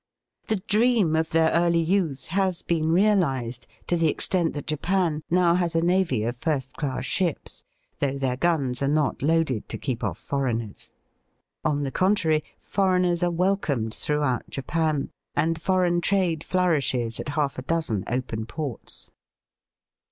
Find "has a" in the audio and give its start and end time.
5.53-5.81